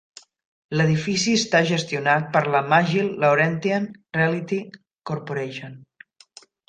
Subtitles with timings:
[0.79, 3.85] L'edifici està gestionat per la Magil Laurentian
[4.19, 4.59] Realty
[5.11, 5.77] Corporation.